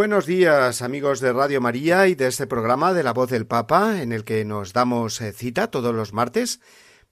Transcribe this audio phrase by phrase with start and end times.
[0.00, 4.00] Buenos días amigos de Radio María y de este programa de la voz del Papa
[4.00, 6.60] en el que nos damos eh, cita todos los martes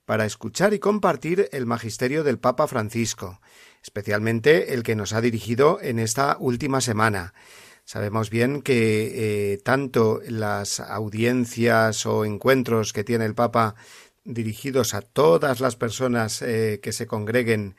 [0.05, 3.41] para escuchar y compartir el magisterio del Papa Francisco,
[3.83, 7.35] especialmente el que nos ha dirigido en esta última semana.
[7.85, 13.75] Sabemos bien que eh, tanto las audiencias o encuentros que tiene el Papa
[14.23, 17.75] dirigidos a todas las personas eh, que se congreguen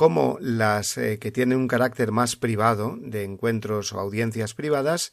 [0.00, 5.12] como las eh, que tienen un carácter más privado, de encuentros o audiencias privadas,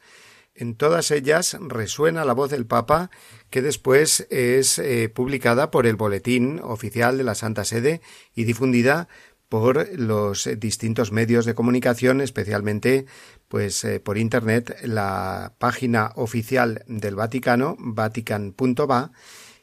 [0.56, 3.12] en todas ellas resuena la voz del Papa,
[3.50, 8.00] que después es eh, publicada por el Boletín Oficial de la Santa Sede
[8.34, 9.10] y difundida
[9.50, 13.08] por los distintos medios de comunicación, especialmente
[13.50, 19.12] pues eh, por internet, la página oficial del Vaticano, vatican.va,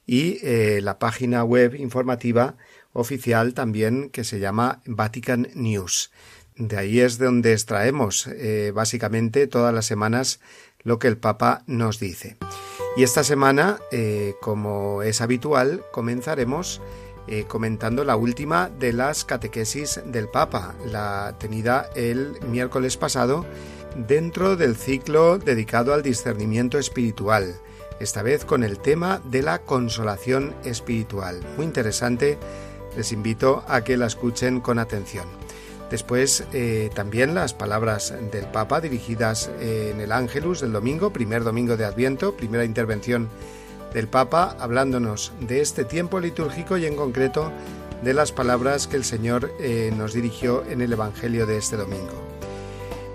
[0.07, 0.39] y
[0.83, 2.59] la página web informativa
[2.95, 6.11] oficial también que se llama Vatican News.
[6.57, 10.41] De ahí es donde extraemos eh, básicamente todas las semanas
[10.83, 12.37] lo que el Papa nos dice.
[12.97, 16.81] Y esta semana, eh, como es habitual, comenzaremos
[17.27, 23.45] eh, comentando la última de las catequesis del Papa, la tenida el miércoles pasado
[23.97, 27.57] dentro del ciclo dedicado al discernimiento espiritual,
[27.99, 31.41] esta vez con el tema de la consolación espiritual.
[31.57, 32.39] Muy interesante
[32.97, 35.27] les invito a que la escuchen con atención.
[35.91, 41.77] Después eh, también las palabras del Papa dirigidas en el Ángelus del domingo, primer domingo
[41.77, 43.29] de Adviento, primera intervención
[43.93, 47.53] del Papa hablándonos de este tiempo litúrgico y en concreto
[48.03, 52.13] de las palabras que el Señor eh, nos dirigió en el Evangelio de este domingo.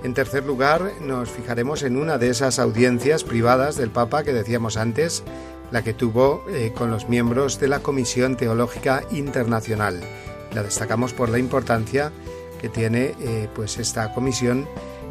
[0.03, 4.77] En tercer lugar, nos fijaremos en una de esas audiencias privadas del Papa que decíamos
[4.77, 5.23] antes,
[5.71, 9.99] la que tuvo eh, con los miembros de la Comisión Teológica Internacional.
[10.53, 12.11] La destacamos por la importancia
[12.59, 14.67] que tiene eh, pues esta comisión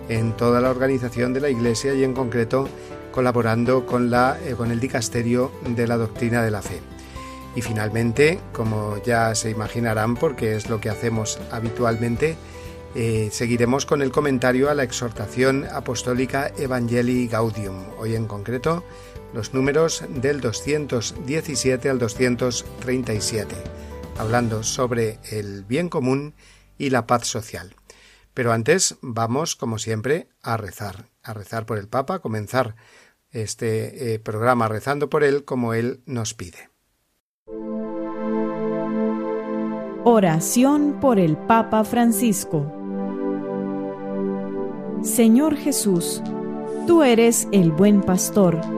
[0.09, 2.69] en toda la organización de la Iglesia y en concreto
[3.13, 6.81] colaborando con, la, eh, con el dicasterio de la doctrina de la fe.
[7.55, 12.37] Y finalmente, como ya se imaginarán, porque es lo que hacemos habitualmente,
[13.31, 18.83] seguiremos con el comentario a la exhortación apostólica Evangelii Gaudium, hoy en concreto
[19.33, 23.55] los números del 217 al 237,
[24.19, 26.35] hablando sobre el bien común
[26.79, 27.75] y la paz social.
[28.35, 32.77] Pero antes vamos, como siempre, a rezar, a rezar por el Papa, comenzar
[33.31, 36.71] este eh, programa rezando por él como él nos pide.
[40.05, 42.73] Oración por el Papa Francisco.
[45.03, 46.23] Señor Jesús,
[46.87, 48.78] tú eres el buen pastor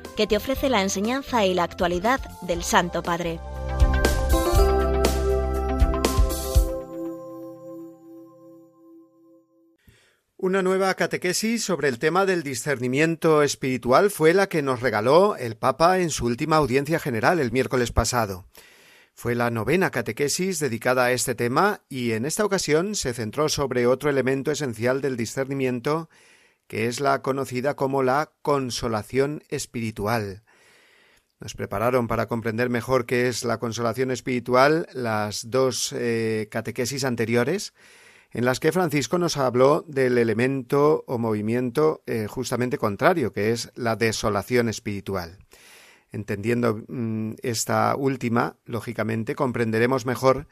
[0.21, 3.39] que te ofrece la enseñanza y la actualidad del Santo Padre.
[10.37, 15.57] Una nueva catequesis sobre el tema del discernimiento espiritual fue la que nos regaló el
[15.57, 18.45] Papa en su última audiencia general el miércoles pasado.
[19.15, 23.87] Fue la novena catequesis dedicada a este tema y en esta ocasión se centró sobre
[23.87, 26.09] otro elemento esencial del discernimiento
[26.67, 30.43] que es la conocida como la consolación espiritual.
[31.39, 37.73] Nos prepararon para comprender mejor qué es la consolación espiritual las dos eh, catequesis anteriores,
[38.29, 43.71] en las que Francisco nos habló del elemento o movimiento eh, justamente contrario, que es
[43.75, 45.39] la desolación espiritual.
[46.11, 50.47] Entendiendo mm, esta última, lógicamente, comprenderemos mejor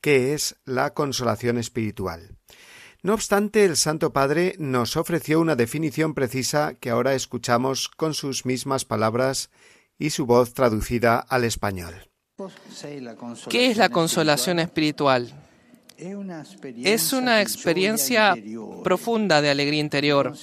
[0.00, 2.36] qué es la consolación espiritual.
[3.02, 8.46] No obstante, el Santo Padre nos ofreció una definición precisa que ahora escuchamos con sus
[8.46, 9.50] mismas palabras
[9.98, 12.10] y su voz traducida al español.
[13.48, 15.32] ¿Qué es la consolación espiritual?
[15.96, 18.36] Es una experiencia
[18.84, 20.34] profunda de alegría interior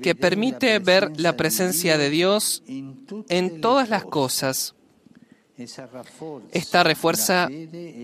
[0.00, 4.74] que permite ver la presencia de Dios en todas las cosas.
[6.52, 7.48] Esta refuerza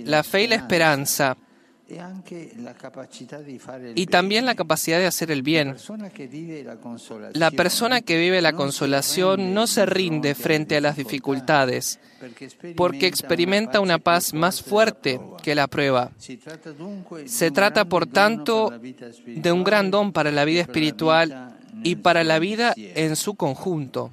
[0.05, 1.37] la fe y la esperanza
[3.95, 5.77] y también la capacidad de hacer el bien.
[7.35, 11.99] La persona que vive la consolación no se rinde frente a las dificultades,
[12.77, 16.13] porque experimenta una paz más fuerte que la prueba.
[17.27, 18.73] Se trata, por tanto,
[19.27, 24.13] de un gran don para la vida espiritual y para la vida en su conjunto.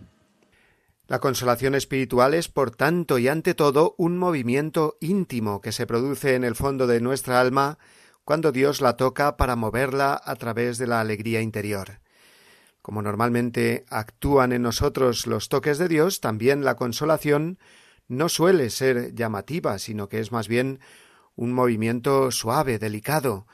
[1.08, 6.36] La consolación espiritual es, por tanto y ante todo, un movimiento íntimo que se produce
[6.36, 7.78] en el fondo de nuestra alma
[8.26, 12.02] cuando Dios la toca para moverla a través de la alegría interior.
[12.82, 17.58] Como normalmente actúan en nosotros los toques de Dios, también la consolación
[18.10, 20.80] no suele ser llamativa, sino que es más bien
[21.38, 23.48] un movimiento suave, delicado,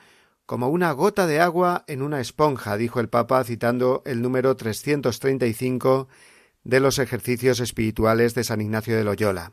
[0.44, 6.08] como una gota de agua en una esponja, dijo el Papa citando el número 335
[6.64, 9.52] de los ejercicios espirituales de San Ignacio de Loyola.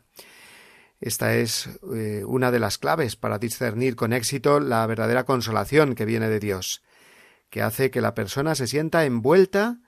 [1.00, 6.04] Esta es eh, una de las claves para discernir con éxito la verdadera consolación que
[6.04, 6.82] viene de Dios,
[7.50, 9.80] que hace que la persona se sienta envuelta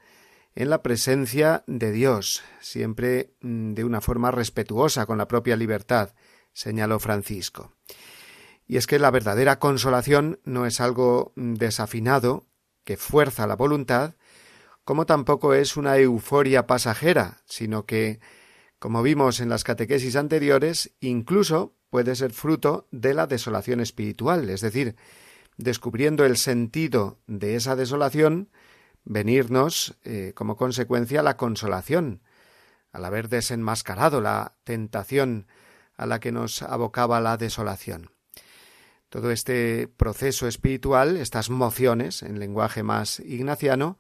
[0.55, 6.15] en la presencia de Dios, siempre mm, de una forma respetuosa con la propia libertad,
[6.53, 7.73] señaló Francisco.
[8.67, 12.47] Y es que la verdadera consolación no es algo mm, desafinado
[12.85, 14.15] que fuerza la voluntad,
[14.85, 18.21] como tampoco es una euforia pasajera, sino que,
[18.79, 24.61] como vimos en las catequesis anteriores, incluso puede ser fruto de la desolación espiritual, es
[24.61, 24.97] decir,
[25.57, 28.51] descubriendo el sentido de esa desolación,
[29.05, 32.23] venirnos eh, como consecuencia la consolación,
[32.93, 35.47] al haber desenmascarado la tentación
[35.97, 38.11] a la que nos abocaba la desolación.
[39.09, 43.99] Todo este proceso espiritual, estas mociones, en lenguaje más ignaciano,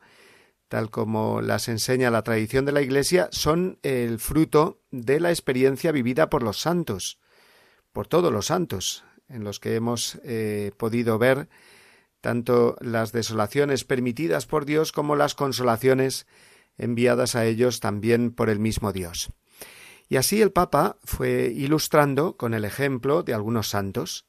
[0.75, 5.93] tal como las enseña la tradición de la Iglesia, son el fruto de la experiencia
[5.93, 7.21] vivida por los santos,
[7.93, 11.49] por todos los santos, en los que hemos eh, podido ver
[12.21, 16.27] tanto las desolaciones permitidas por Dios como las consolaciones
[16.77, 19.31] enviadas a ellos también por el mismo Dios.
[20.09, 24.27] Y así el Papa fue ilustrando con el ejemplo de algunos santos.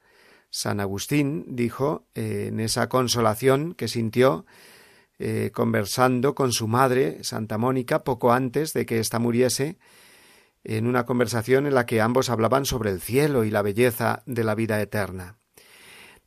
[0.51, 4.45] San Agustín dijo eh, en esa consolación que sintió
[5.19, 9.77] eh, conversando con su madre, Santa Mónica, poco antes de que ésta muriese,
[10.63, 14.43] en una conversación en la que ambos hablaban sobre el cielo y la belleza de
[14.43, 15.37] la vida eterna.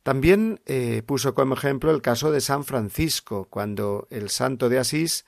[0.01, 5.25] También eh, puso como ejemplo el caso de San Francisco, cuando el santo de Asís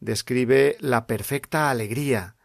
[0.00, 2.36] describe la perfecta alegría,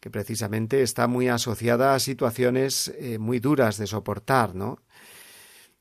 [0.00, 4.78] que precisamente está muy asociada a situaciones eh, muy duras de soportar, ¿no?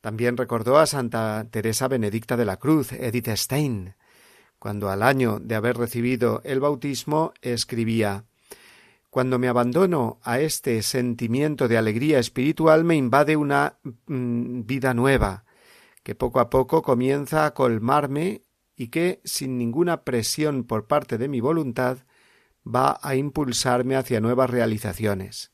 [0.01, 3.95] También recordó a Santa Teresa Benedicta de la Cruz, Edith Stein,
[4.63, 8.23] cuando al año de haber recibido el bautismo escribía
[9.09, 15.43] Cuando me abandono a este sentimiento de alegría espiritual me invade una mm, vida nueva,
[16.01, 18.43] que poco a poco comienza a colmarme
[18.77, 21.97] y que, sin ninguna presión por parte de mi voluntad,
[22.65, 25.51] va a impulsarme hacia nuevas realizaciones.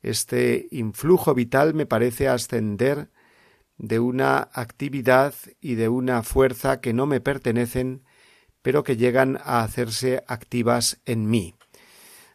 [0.00, 3.10] Este influjo vital me parece ascender
[3.78, 8.04] de una actividad y de una fuerza que no me pertenecen
[8.62, 11.54] pero que llegan a hacerse activas en mí.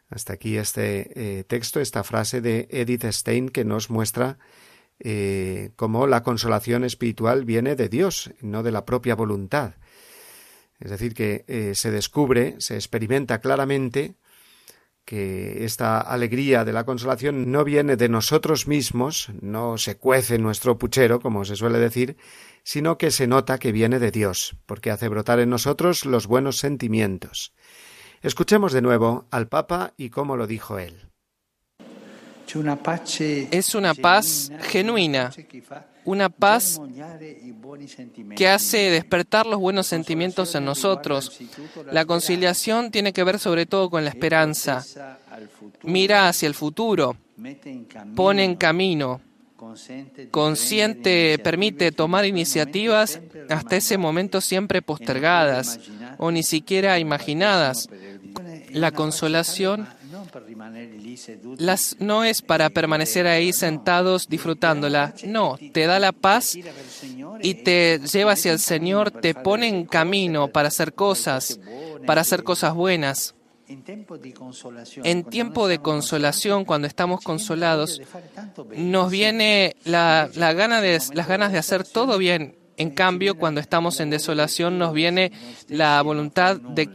[0.10, 4.38] Hasta aquí este eh, texto, esta frase de Edith Stein que nos muestra
[5.00, 9.74] eh, cómo la consolación espiritual viene de Dios, no de la propia voluntad.
[10.80, 14.16] Es decir, que eh, se descubre, se experimenta claramente
[15.06, 20.78] que esta alegría de la consolación no viene de nosotros mismos, no se cuece nuestro
[20.78, 22.18] puchero, como se suele decir,
[22.64, 26.58] sino que se nota que viene de Dios, porque hace brotar en nosotros los buenos
[26.58, 27.54] sentimientos.
[28.22, 31.10] Escuchemos de nuevo al Papa y cómo lo dijo él.
[33.52, 35.32] Es una paz genuina
[36.06, 36.80] una paz
[38.36, 41.40] que hace despertar los buenos sentimientos en nosotros.
[41.92, 44.84] La conciliación tiene que ver sobre todo con la esperanza.
[45.84, 47.18] Mira hacia el futuro,
[48.16, 49.22] pone en camino,
[50.32, 55.80] consciente, permite tomar iniciativas hasta ese momento siempre postergadas
[56.18, 57.90] o ni siquiera imaginadas.
[58.72, 59.88] La consolación
[61.58, 66.58] las, no es para permanecer ahí sentados disfrutándola, no, te da la paz
[67.42, 71.60] y te lleva hacia el Señor, te pone en camino para hacer cosas,
[72.06, 73.36] para hacer cosas buenas.
[73.68, 78.02] En tiempo de consolación, cuando estamos consolados,
[78.76, 82.56] nos viene la, gana de, las ganas de hacer todo bien.
[82.76, 85.32] En cambio, cuando estamos en desolación, nos viene
[85.70, 86.90] la voluntad de,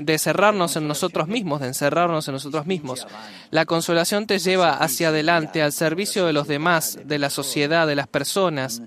[0.00, 3.06] de, cerrarnos en nosotros mismos, de encerrarnos en nosotros mismos.
[3.50, 7.96] La consolación te lleva hacia adelante, al servicio de los demás, de la sociedad, de
[7.96, 8.82] las personas.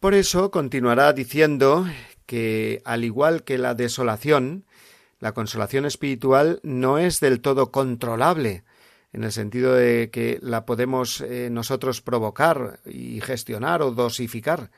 [0.00, 1.86] Por eso continuará diciendo
[2.26, 4.64] que, al igual que la desolación,
[5.22, 8.64] la consolación espiritual no es del todo controlable,
[9.12, 14.72] en el sentido de que la podemos eh, nosotros provocar y gestionar o dosificar,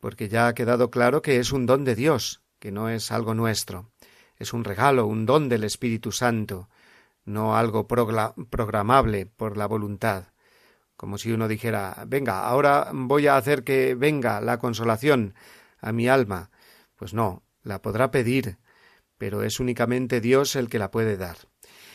[0.00, 3.34] porque ya ha quedado claro que es un don de Dios, que no es algo
[3.34, 3.92] nuestro,
[4.36, 6.68] es un regalo, un don del Espíritu Santo,
[7.24, 10.24] no algo programable por la voluntad,
[10.96, 15.34] como si uno dijera venga, ahora voy a hacer que venga la consolación
[15.78, 16.50] a mi alma.
[16.96, 18.58] Pues no, la podrá pedir,
[19.22, 21.36] pero es únicamente Dios el que la puede dar.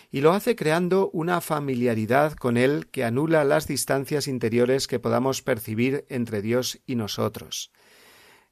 [0.10, 5.42] Y lo hace creando una familiaridad con Él que anula las distancias interiores que podamos
[5.42, 7.74] percibir entre Dios y nosotros.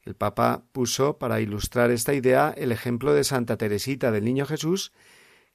[0.04, 4.92] El Papa puso, para ilustrar esta idea, el ejemplo de Santa Teresita del Niño Jesús,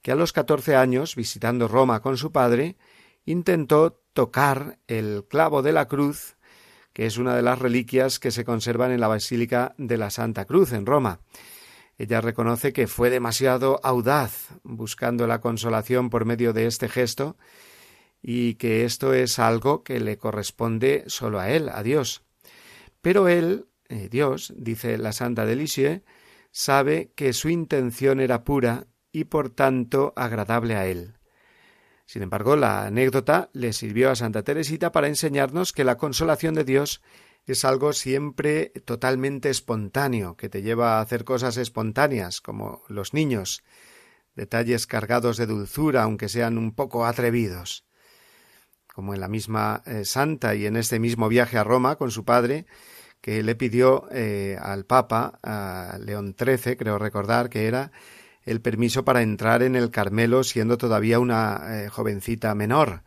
[0.00, 2.78] que a los catorce años, visitando Roma con su padre,
[3.26, 6.38] intentó tocar el clavo de la cruz,
[6.94, 10.46] que es una de las reliquias que se conservan en la Basílica de la Santa
[10.46, 11.20] Cruz en Roma.
[12.00, 17.36] Ella reconoce que fue demasiado audaz buscando la consolación por medio de este gesto
[18.22, 22.22] y que esto es algo que le corresponde solo a él, a Dios.
[23.02, 26.02] Pero él eh, Dios, dice la Santa de
[26.50, 31.18] sabe que su intención era pura y por tanto agradable a él.
[32.06, 36.64] Sin embargo, la anécdota le sirvió a Santa Teresita para enseñarnos que la consolación de
[36.64, 37.02] Dios
[37.46, 43.62] es algo siempre totalmente espontáneo, que te lleva a hacer cosas espontáneas, como los niños,
[44.34, 47.84] detalles cargados de dulzura, aunque sean un poco atrevidos.
[48.94, 52.24] Como en la misma eh, Santa y en este mismo viaje a Roma con su
[52.24, 52.66] padre,
[53.20, 57.92] que le pidió eh, al Papa, a León XIII, creo recordar que era,
[58.42, 63.02] el permiso para entrar en el Carmelo siendo todavía una eh, jovencita menor.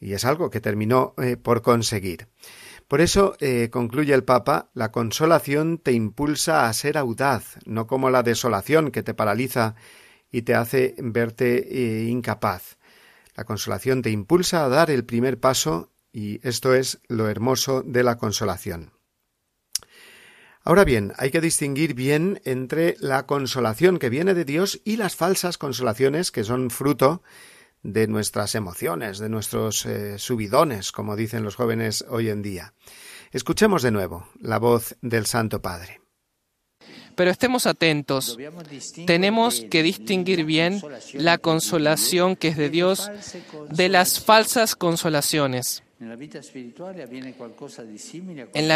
[0.00, 2.26] Y es algo que terminó por conseguir.
[2.90, 3.36] Por eso,
[3.70, 9.04] concluye el Papa, la consolación te impulsa a ser audaz, no como la desolación que
[9.04, 9.76] te paraliza
[10.32, 12.78] y te hace verte incapaz.
[13.36, 18.02] La consolación te impulsa a dar el primer paso y esto es lo hermoso de
[18.02, 18.90] la consolación.
[20.64, 25.14] Ahora bien, hay que distinguir bien entre la consolación que viene de Dios y las
[25.14, 27.22] falsas consolaciones que son fruto
[27.82, 32.74] de nuestras emociones, de nuestros eh, subidones, como dicen los jóvenes hoy en día.
[33.32, 36.00] Escuchemos de nuevo la voz del Santo Padre.
[37.14, 38.38] Pero estemos atentos.
[39.06, 40.80] Tenemos que distinguir bien
[41.14, 43.10] la consolación que es de Dios
[43.68, 45.82] de las falsas consolaciones.
[46.00, 46.16] En la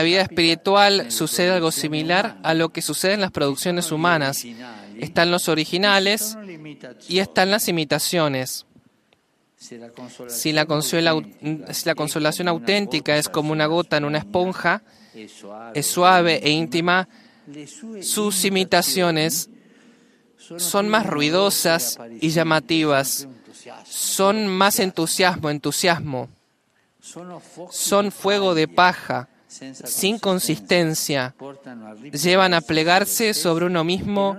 [0.02, 4.44] vida espiritual sucede algo similar a lo que sucede en las producciones humanas.
[4.98, 6.36] Están los originales
[7.08, 8.66] y están las imitaciones.
[9.56, 10.64] Si la,
[11.94, 14.82] consolación auténtica es como una gota en una esponja,
[15.74, 17.08] es suave e íntima,
[18.02, 19.48] sus imitaciones.
[20.58, 23.28] son más ruidosas y llamativas,
[23.84, 26.28] son más entusiasmo, entusiasmo.
[27.70, 29.28] Son fuego de paja,
[29.84, 31.34] sin consistencia,
[32.12, 34.36] llevan a plegarse sobre uno mismo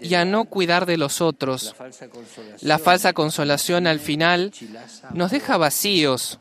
[0.00, 1.74] y a no cuidar de los otros.
[2.60, 4.52] La falsa consolación al final
[5.12, 6.38] nos deja vacíos,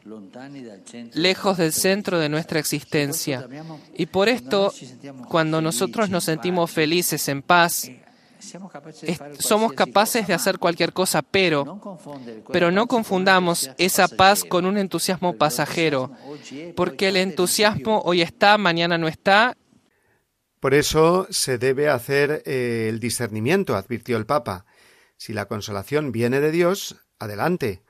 [1.14, 3.48] lejos del centro de nuestra existencia.
[3.96, 4.74] Y por esto,
[5.28, 7.90] cuando nosotros nos sentimos felices, en paz,
[9.40, 11.80] somos capaces de hacer cualquier cosa, pero,
[12.52, 16.12] pero no confundamos esa paz con un entusiasmo pasajero,
[16.76, 19.56] porque el entusiasmo hoy está, mañana no está.
[20.60, 24.66] Por eso se debe hacer eh, el discernimiento, advirtió el Papa.
[25.16, 27.82] Si la consolación viene de Dios, adelante.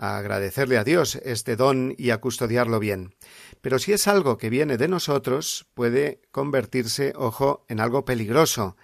[0.00, 3.16] a agradecerle a Dios este don y a custodiarlo bien.
[3.60, 8.76] Pero si es algo que viene de nosotros, puede convertirse, ojo, en algo peligroso,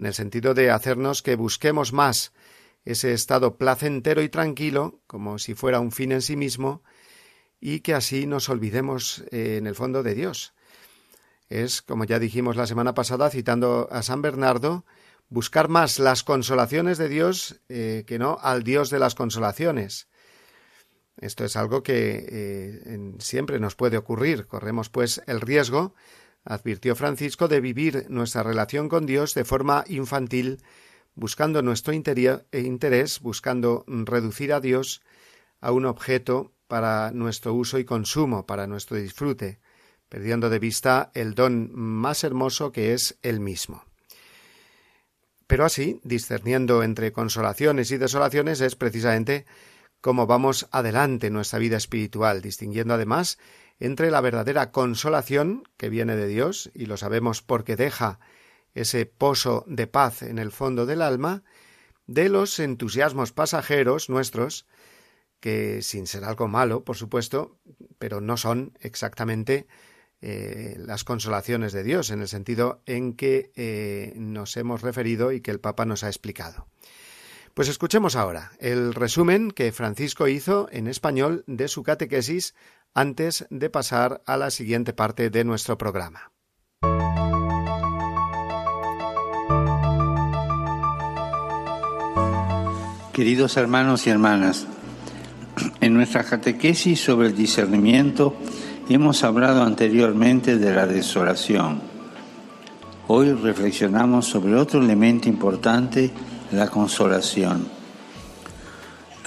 [0.00, 2.32] en el sentido de hacernos que busquemos más
[2.86, 6.82] ese estado placentero y tranquilo, como si fuera un fin en sí mismo,
[7.60, 10.54] y que así nos olvidemos eh, en el fondo de Dios.
[11.50, 14.86] Es, como ya dijimos la semana pasada, citando a San Bernardo,
[15.28, 20.08] buscar más las consolaciones de Dios eh, que no al Dios de las consolaciones.
[21.18, 24.46] Esto es algo que eh, siempre nos puede ocurrir.
[24.46, 25.94] Corremos, pues, el riesgo,
[26.44, 30.62] advirtió Francisco, de vivir nuestra relación con Dios de forma infantil,
[31.14, 35.02] buscando nuestro e interés, buscando reducir a Dios
[35.60, 39.60] a un objeto para nuestro uso y consumo, para nuestro disfrute,
[40.08, 43.84] perdiendo de vista el don más hermoso que es el mismo.
[45.46, 49.46] Pero así, discerniendo entre consolaciones y desolaciones, es precisamente
[50.00, 53.38] cómo vamos adelante en nuestra vida espiritual, distinguiendo además
[53.80, 58.20] entre la verdadera consolación que viene de Dios, y lo sabemos porque deja
[58.74, 61.42] ese pozo de paz en el fondo del alma,
[62.06, 64.66] de los entusiasmos pasajeros nuestros,
[65.40, 67.56] que sin ser algo malo, por supuesto,
[67.98, 69.66] pero no son exactamente
[70.20, 75.40] eh, las consolaciones de Dios, en el sentido en que eh, nos hemos referido y
[75.40, 76.66] que el Papa nos ha explicado.
[77.54, 82.54] Pues escuchemos ahora el resumen que Francisco hizo en español de su catequesis
[82.94, 86.32] antes de pasar a la siguiente parte de nuestro programa.
[93.12, 94.66] Queridos hermanos y hermanas,
[95.80, 98.36] en nuestra catequesis sobre el discernimiento
[98.88, 101.82] hemos hablado anteriormente de la desolación.
[103.08, 106.10] Hoy reflexionamos sobre otro elemento importante
[106.52, 107.79] la consolación.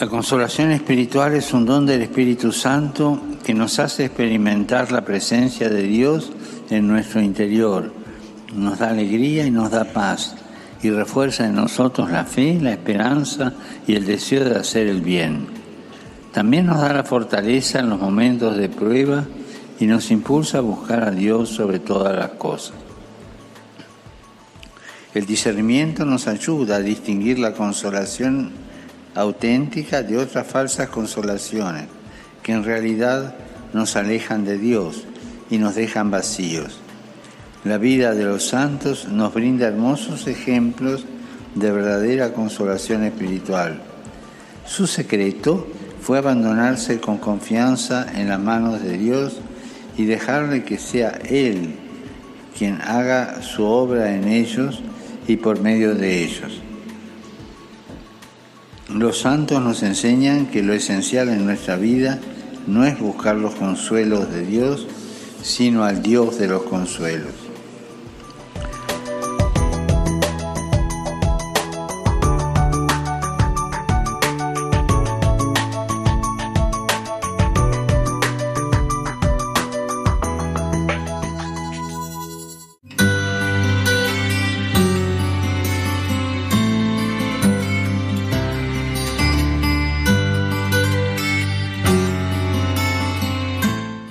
[0.04, 5.70] La consolación espiritual es un don del Espíritu Santo que nos hace experimentar la presencia
[5.70, 6.34] de Dios
[6.70, 7.94] en nuestro interior,
[8.54, 10.36] nos da alegría y nos da paz
[10.82, 13.54] y refuerza en nosotros la fe, la esperanza
[13.88, 15.48] y el deseo de hacer el bien.
[16.34, 19.24] También nos da la fortaleza en los momentos de prueba
[19.80, 22.76] y nos impulsa a buscar a Dios sobre todas las cosas.
[25.13, 28.62] El discernimiento nos ayuda a distinguir la consolación
[29.15, 31.86] auténtica de otras falsas consolaciones
[32.41, 33.36] que en realidad
[33.73, 35.06] nos alejan de Dios
[35.49, 36.80] y nos dejan vacíos.
[37.63, 41.06] La vida de los santos nos brinda hermosos ejemplos
[41.56, 43.82] de verdadera consolación espiritual.
[44.65, 45.67] Su secreto
[46.02, 49.39] fue abandonarse con confianza en las manos de Dios
[49.97, 51.76] y dejarle que sea Él
[52.58, 54.82] quien haga su obra en ellos
[55.28, 56.62] y por medio de ellos.
[58.93, 62.19] Los santos nos enseñan que lo esencial en nuestra vida
[62.67, 64.86] no es buscar los consuelos de Dios,
[65.41, 67.42] sino al Dios de los consuelos.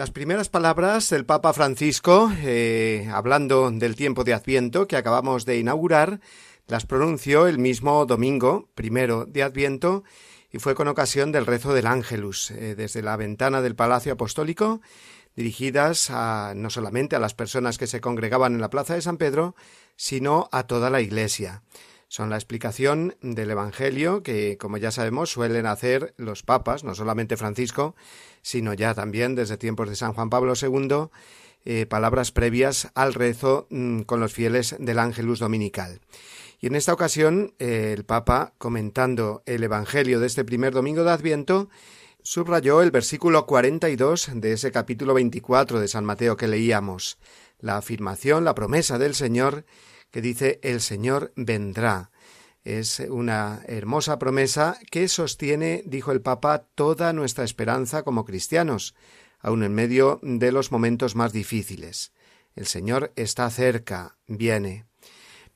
[0.00, 5.58] Las primeras palabras del Papa Francisco, eh, hablando del tiempo de Adviento que acabamos de
[5.58, 6.20] inaugurar,
[6.68, 10.02] las pronunció el mismo domingo, primero de Adviento,
[10.50, 14.80] y fue con ocasión del rezo del Ángelus, eh, desde la ventana del Palacio Apostólico,
[15.36, 19.18] dirigidas a, no solamente a las personas que se congregaban en la Plaza de San
[19.18, 19.54] Pedro,
[19.96, 21.62] sino a toda la Iglesia.
[22.10, 27.36] Son la explicación del Evangelio que, como ya sabemos, suelen hacer los papas, no solamente
[27.36, 27.94] Francisco,
[28.42, 31.08] sino ya también desde tiempos de San Juan Pablo II,
[31.64, 36.00] eh, palabras previas al rezo mm, con los fieles del Ángelus Dominical.
[36.58, 41.12] Y en esta ocasión, eh, el Papa, comentando el Evangelio de este primer domingo de
[41.12, 41.68] Adviento,
[42.24, 47.18] subrayó el versículo 42 de ese capítulo 24 de San Mateo que leíamos,
[47.60, 49.64] la afirmación, la promesa del Señor
[50.10, 52.10] que dice el Señor vendrá.
[52.62, 58.94] Es una hermosa promesa que sostiene, dijo el Papa, toda nuestra esperanza como cristianos,
[59.38, 62.12] aun en medio de los momentos más difíciles.
[62.54, 64.86] El Señor está cerca, viene.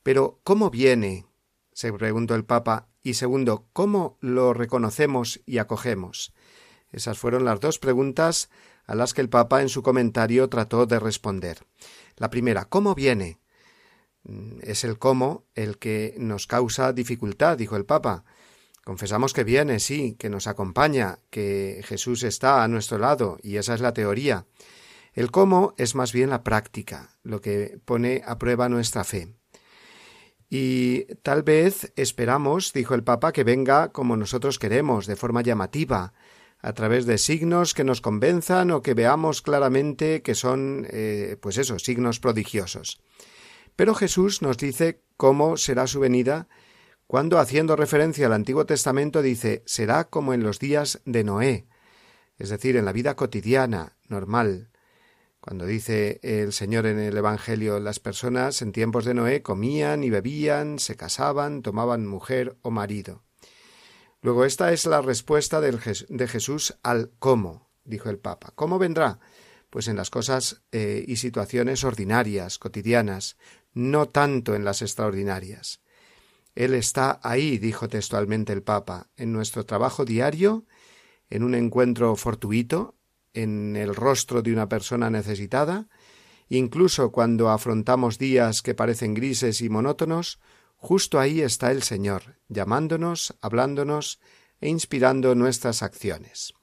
[0.03, 1.27] Pero ¿cómo viene?
[1.73, 6.33] se preguntó el Papa, y segundo, ¿cómo lo reconocemos y acogemos?
[6.91, 8.49] Esas fueron las dos preguntas
[8.87, 11.67] a las que el Papa en su comentario trató de responder.
[12.17, 13.39] La primera, ¿cómo viene?
[14.25, 18.25] Mm, es el cómo el que nos causa dificultad, dijo el Papa.
[18.85, 23.75] Confesamos que viene, sí, que nos acompaña, que Jesús está a nuestro lado, y esa
[23.75, 24.47] es la teoría.
[25.15, 29.35] El cómo es más bien la práctica, lo que pone a prueba nuestra fe.
[30.51, 36.13] Y tal vez esperamos, dijo el Papa, que venga como nosotros queremos, de forma llamativa,
[36.61, 41.59] a través de signos que nos convenzan o que veamos claramente que son, eh, pues
[41.59, 43.01] eso, signos prodigiosos.
[43.77, 46.49] Pero Jesús nos dice cómo será su venida
[47.07, 51.67] cuando, haciendo referencia al Antiguo Testamento, dice será como en los días de Noé,
[52.39, 54.71] es decir, en la vida cotidiana, normal.
[55.41, 60.09] Cuando dice el Señor en el Evangelio, las personas en tiempos de Noé comían y
[60.09, 63.23] bebían, se casaban, tomaban mujer o marido.
[64.23, 68.53] Luego esta es la respuesta de Jesús al cómo, dijo el Papa.
[68.55, 69.21] ¿Cómo vendrá?
[69.69, 73.37] Pues en las cosas eh, y situaciones ordinarias, cotidianas,
[73.75, 75.81] no tanto en las extraordinarias.
[76.55, 80.65] Él está ahí, dijo textualmente el Papa, en nuestro trabajo diario,
[81.29, 82.95] en un encuentro fortuito,
[83.33, 85.89] en el rostro de una persona necesitada,
[86.49, 90.39] incluso cuando afrontamos días que parecen grises y monótonos,
[90.77, 94.21] justo ahí está el Señor, llamándonos, hablándonos
[94.61, 96.55] e inspirando nuestras acciones.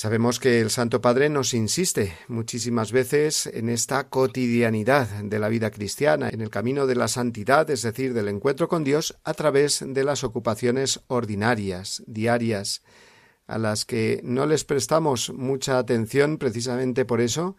[0.00, 5.70] Sabemos que el Santo Padre nos insiste muchísimas veces en esta cotidianidad de la vida
[5.70, 9.84] cristiana, en el camino de la santidad, es decir, del encuentro con Dios a través
[9.86, 12.80] de las ocupaciones ordinarias, diarias,
[13.46, 17.56] a las que no les prestamos mucha atención precisamente por eso,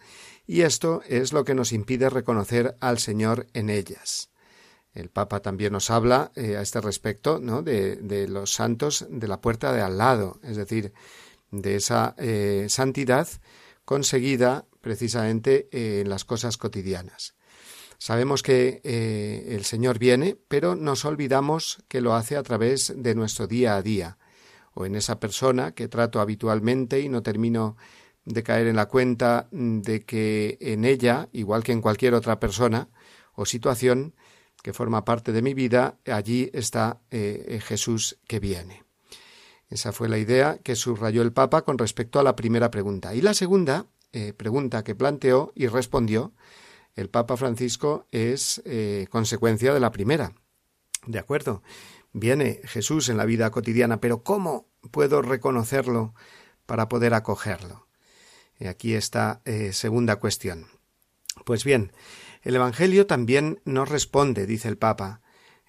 [0.48, 4.32] y esto es lo que nos impide reconocer al Señor en ellas.
[4.96, 7.62] El Papa también nos habla eh, a este respecto ¿no?
[7.62, 10.92] de, de los santos de la puerta de al lado, es decir,
[11.52, 13.28] de esa eh, santidad
[13.86, 17.36] conseguida precisamente en las cosas cotidianas.
[17.98, 23.14] Sabemos que eh, el Señor viene, pero nos olvidamos que lo hace a través de
[23.14, 24.18] nuestro día a día,
[24.74, 27.78] o en esa persona que trato habitualmente y no termino
[28.26, 32.90] de caer en la cuenta de que en ella, igual que en cualquier otra persona
[33.34, 34.16] o situación
[34.64, 38.84] que forma parte de mi vida, allí está eh, Jesús que viene.
[39.72, 43.16] Esa fue la idea que subrayó el Papa con respecto a la primera pregunta.
[43.16, 46.34] Y la segunda eh, pregunta que planteó y respondió
[46.96, 50.34] el Papa Francisco es eh, consecuencia de la primera.
[51.08, 51.64] De acuerdo,
[52.12, 56.14] viene Jesús en la vida cotidiana, pero ¿cómo puedo reconocerlo
[56.66, 57.88] para poder acogerlo?
[58.60, 60.68] Y aquí está eh, segunda cuestión.
[61.46, 61.94] Pues bien,
[62.42, 65.22] el Evangelio también nos responde, dice el Papa,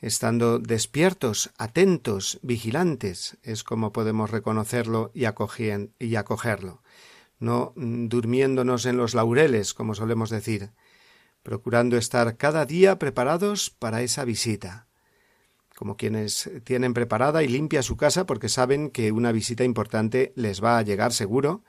[0.02, 6.82] estando despiertos, atentos, vigilantes, es como podemos reconocerlo y, acogerlo,
[7.38, 10.72] no durmiéndonos en los laureles, como solemos decir,
[11.44, 14.88] procurando estar cada día preparados para esa visita,
[15.76, 20.62] como quienes tienen preparada y limpia su casa porque saben que una visita importante les
[20.62, 21.62] va a llegar seguro,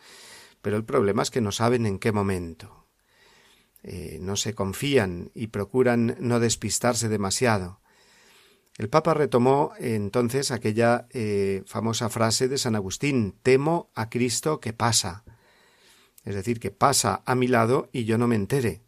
[0.63, 2.87] pero el problema es que no saben en qué momento.
[3.83, 7.82] Eh, no se confían y procuran no despistarse demasiado.
[8.77, 14.73] El Papa retomó entonces aquella eh, famosa frase de San Agustín temo a Cristo que
[14.73, 15.23] pasa.
[16.25, 18.81] Es decir, que pasa a mi lado y yo no me entere.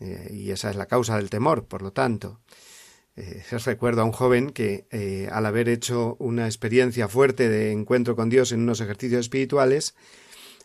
[0.00, 2.40] Eh, y esa es la causa del temor, por lo tanto.
[3.16, 8.16] Eh, recuerdo a un joven que, eh, al haber hecho una experiencia fuerte de encuentro
[8.16, 9.94] con Dios en unos ejercicios espirituales,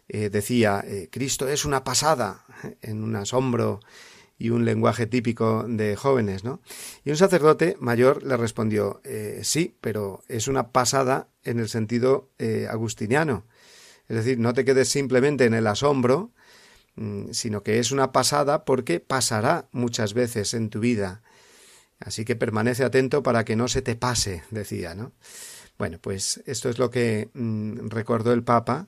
[0.07, 2.45] decía Cristo es una pasada
[2.83, 3.79] en un asombro
[4.37, 6.61] y un lenguaje típico de jóvenes, ¿no?
[7.03, 12.29] Y un sacerdote mayor le respondió, eh, sí, pero es una pasada en el sentido
[12.37, 13.45] eh, agustiniano.
[14.07, 16.31] Es decir, no te quedes simplemente en el asombro,
[16.95, 21.21] mm, sino que es una pasada porque pasará muchas veces en tu vida.
[21.99, 25.13] Así que permanece atento para que no se te pase, decía, ¿no?
[25.77, 28.87] Bueno, pues esto es lo que mm, recordó el Papa,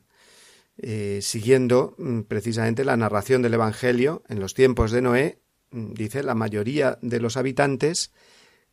[0.80, 6.24] eh, siguiendo mm, precisamente la narración del Evangelio en los tiempos de Noé, mm, dice
[6.24, 8.12] la mayoría de los habitantes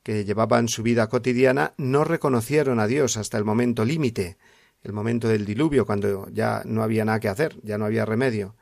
[0.03, 4.37] que llevaban su vida cotidiana no reconocieron a Dios hasta el momento límite,
[4.83, 8.55] el momento del diluvio, cuando ya no había nada que hacer, ya no había remedio,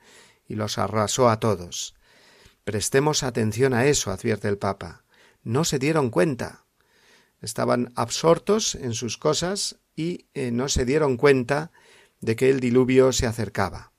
[0.46, 1.96] y los arrasó a todos.
[2.62, 5.02] Prestemos atención a eso, advierte el Papa.
[5.42, 6.64] No se dieron cuenta.
[7.40, 11.72] Estaban absortos en sus cosas y eh, no se dieron cuenta
[12.22, 13.92] de que el diluvio se acercaba.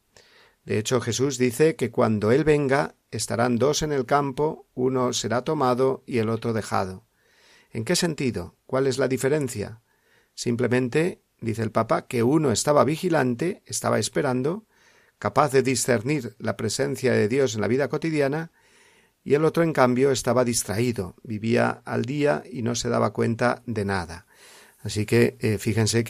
[0.66, 5.44] De hecho, Jesús dice que cuando Él venga estarán dos en el campo, uno será
[5.44, 7.06] tomado y el otro dejado.
[7.72, 8.56] ¿En qué sentido?
[8.66, 9.82] ¿Cuál es la diferencia?
[10.36, 14.66] Simplemente, dice el Papa, que uno estaba vigilante, estaba esperando,
[15.20, 18.52] capaz de discernir la presencia de Dios en la vida cotidiana,
[19.26, 23.64] y el otro, en cambio, estaba distraído, vivía al día y no se daba cuenta
[23.66, 24.28] de nada.
[24.82, 26.04] Así que eh, fíjense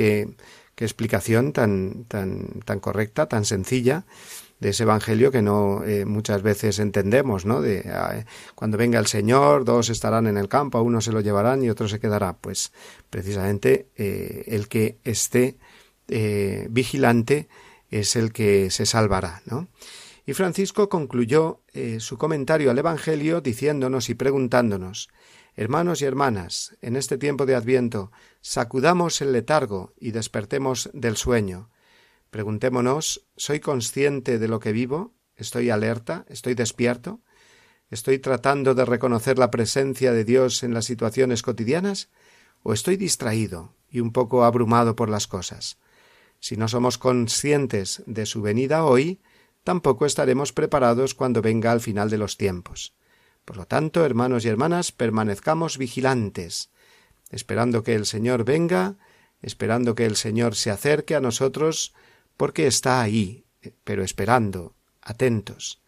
[0.76, 4.06] qué explicación tan, tan, tan correcta, tan sencilla
[4.60, 7.62] de ese evangelio que no eh, muchas veces entendemos, ¿no?
[7.62, 11.64] De ah, cuando venga el Señor, dos estarán en el campo, uno se lo llevarán
[11.64, 12.34] y otro se quedará.
[12.34, 12.72] Pues
[13.10, 15.58] precisamente eh, el que esté
[16.70, 17.48] vigilante
[17.90, 19.68] es el que se salvará, ¿no?
[20.26, 25.10] Y Francisco concluyó eh, su comentario al Evangelio diciéndonos y preguntándonos
[25.56, 28.12] Hermanos y hermanas, en este tiempo de Adviento,
[28.44, 31.72] sacudamos el letargo y despertemos del sueño.
[32.30, 35.14] Preguntémonos ¿Soy consciente de lo que vivo?
[35.36, 36.26] ¿Estoy alerta?
[36.28, 37.22] ¿Estoy despierto?
[37.90, 42.10] ¿Estoy tratando de reconocer la presencia de Dios en las situaciones cotidianas?
[42.64, 45.78] ¿O estoy distraído y un poco abrumado por las cosas?
[46.40, 49.22] Si no somos conscientes de su venida hoy,
[49.64, 52.94] tampoco estaremos preparados cuando venga al final de los tiempos.
[53.46, 56.73] Por lo tanto, hermanos y hermanas, permanezcamos vigilantes,
[57.34, 58.96] esperando que el Señor venga,
[59.42, 61.94] esperando que el Señor se acerque a nosotros,
[62.38, 63.46] porque está ahí,
[63.84, 65.82] pero esperando, atentos.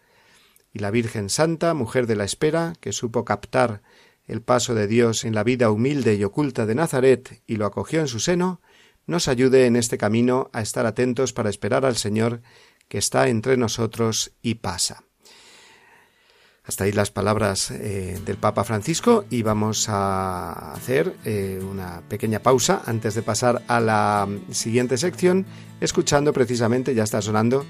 [0.74, 3.82] Y la Virgen Santa, mujer de la espera, que supo captar
[4.26, 8.02] el paso de Dios en la vida humilde y oculta de Nazaret y lo acogió
[8.02, 8.62] en su seno,
[9.06, 12.42] nos ayude en este camino a estar atentos para esperar al Señor
[12.88, 15.05] que está entre nosotros y pasa.
[16.67, 22.39] Hasta ahí las palabras eh, del Papa Francisco y vamos a hacer eh, una pequeña
[22.39, 25.45] pausa antes de pasar a la siguiente sección,
[25.80, 27.65] escuchando precisamente, ya está sonando,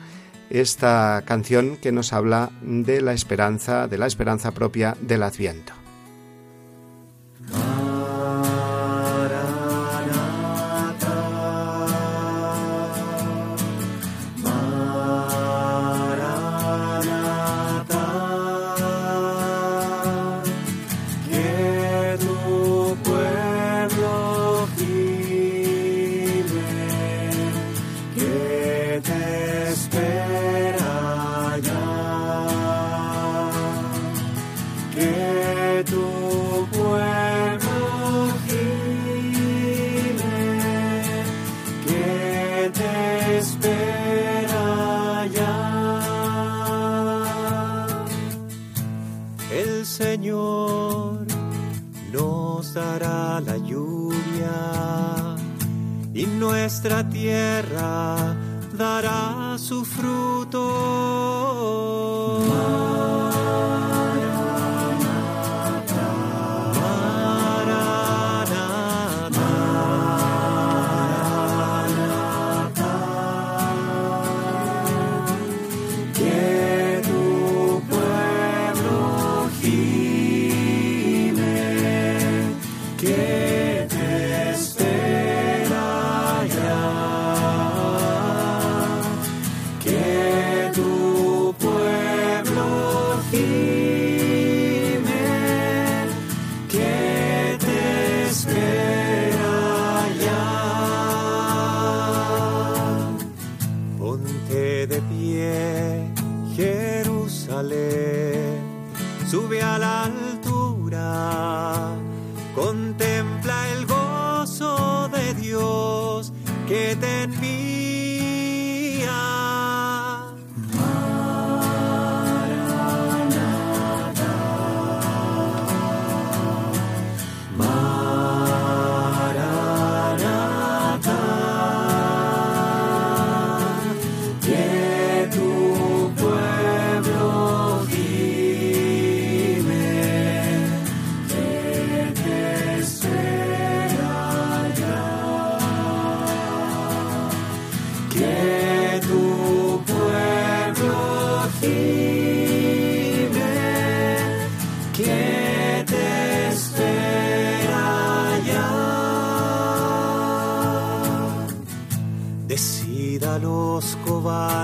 [0.50, 5.85] esta canción que nos habla de la esperanza, de la esperanza propia del Adviento.
[56.48, 58.36] Nuestra tierra
[58.74, 61.45] dará su fruto.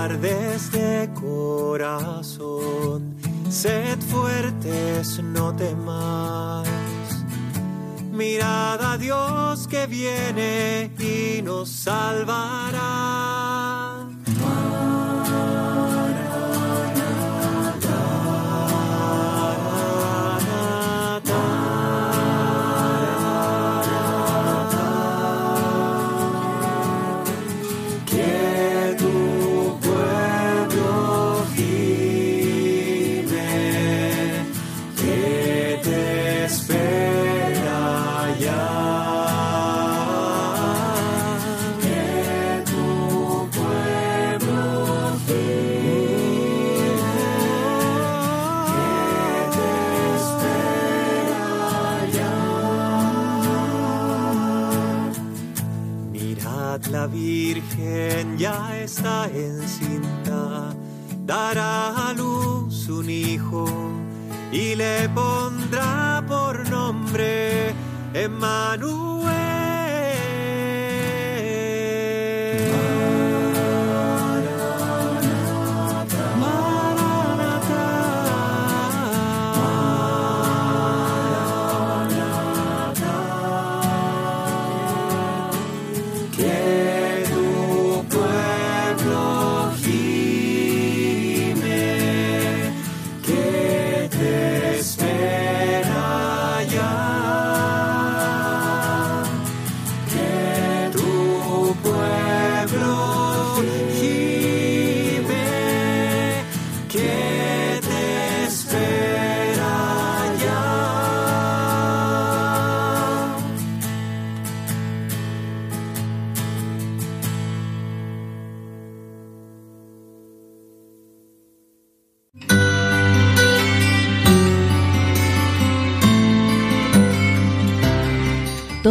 [0.02, 3.14] Cobardes de corazón,
[3.48, 6.66] sed fuertes, no temáis.
[8.10, 13.31] Mirad a Dios que viene y nos salvará.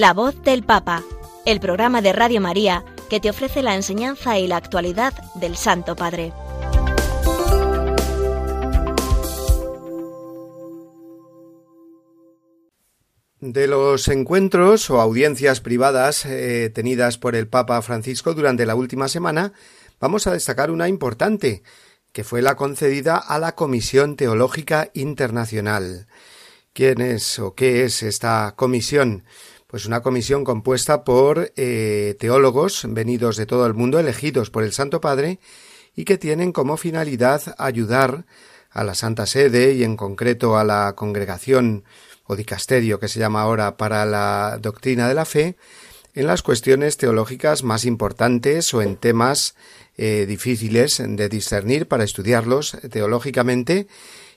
[0.00, 1.04] La voz del Papa,
[1.44, 5.94] el programa de Radio María que te ofrece la enseñanza y la actualidad del Santo
[5.94, 6.32] Padre.
[13.40, 19.06] De los encuentros o audiencias privadas eh, tenidas por el Papa Francisco durante la última
[19.06, 19.52] semana,
[20.00, 21.62] vamos a destacar una importante,
[22.12, 26.06] que fue la concedida a la Comisión Teológica Internacional.
[26.72, 29.24] ¿Quién es o qué es esta comisión?
[29.70, 34.72] Pues una comisión compuesta por eh, teólogos venidos de todo el mundo, elegidos por el
[34.72, 35.38] Santo Padre,
[35.94, 38.24] y que tienen como finalidad ayudar
[38.70, 41.84] a la Santa Sede y en concreto a la congregación
[42.26, 45.56] o dicasterio que se llama ahora para la doctrina de la fe
[46.14, 49.54] en las cuestiones teológicas más importantes o en temas
[49.96, 53.86] eh, difíciles de discernir para estudiarlos teológicamente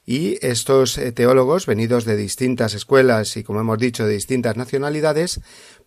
[0.06, 5.42] y estos eh, teólogos, venidos de distintas escuelas y, como hemos dicho, de distintas nacionalidades,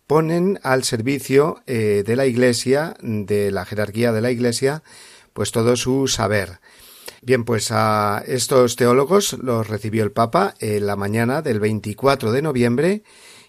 [0.07, 4.83] ponen al servicio eh, de la Iglesia, de la jerarquía de la Iglesia,
[5.33, 6.59] pues todo su saber.
[7.21, 12.41] Bien, pues a estos teólogos los recibió el Papa en la mañana del 24 de
[12.41, 13.03] noviembre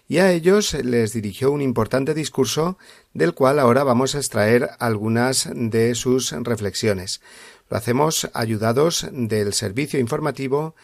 [0.07, 2.77] y a ellos les dirigió un importante discurso
[3.13, 7.21] del cual ahora vamos a extraer algunas de sus reflexiones.
[7.69, 10.75] Lo hacemos ayudados del servicio informativo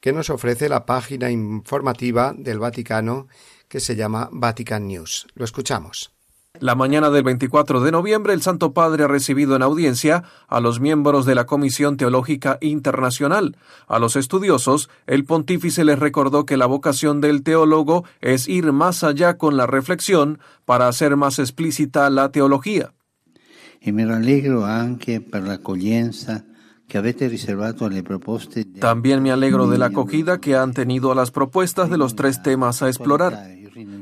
[0.00, 3.28] que nos ofrece la página informativa del Vaticano
[3.68, 5.28] que se llama Vatican News.
[5.34, 6.12] Lo escuchamos.
[6.60, 10.80] La mañana del 24 de noviembre, el Santo Padre ha recibido en audiencia a los
[10.80, 13.56] miembros de la Comisión Teológica Internacional.
[13.86, 19.02] A los estudiosos, el pontífice les recordó que la vocación del teólogo es ir más
[19.02, 22.92] allá con la reflexión para hacer más explícita la teología.
[28.78, 32.42] También me alegro de la acogida que han tenido a las propuestas de los tres
[32.42, 33.48] temas a explorar.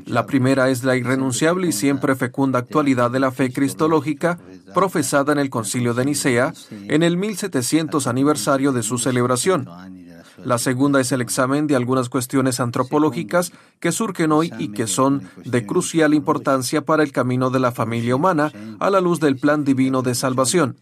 [0.05, 4.37] La primera es la irrenunciable y siempre fecunda actualidad de la fe cristológica
[4.73, 9.67] profesada en el Concilio de Nicea en el 1700 aniversario de su celebración.
[10.45, 15.29] La segunda es el examen de algunas cuestiones antropológicas que surgen hoy y que son
[15.43, 19.63] de crucial importancia para el camino de la familia humana a la luz del plan
[19.63, 20.77] divino de salvación.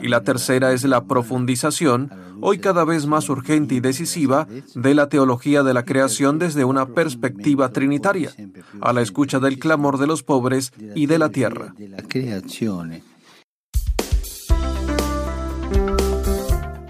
[0.00, 5.08] Y la tercera es la profundización, hoy cada vez más urgente y decisiva, de la
[5.08, 8.32] teología de la creación desde una perspectiva trinitaria,
[8.80, 11.74] a la escucha del clamor de los pobres y de la tierra.